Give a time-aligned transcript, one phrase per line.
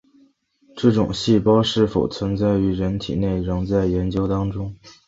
[0.75, 4.75] 该种细胞是否存在于人体内仍在研究当中。